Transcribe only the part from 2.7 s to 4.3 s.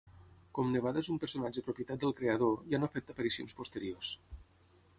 ja no ha fet aparicions posteriors.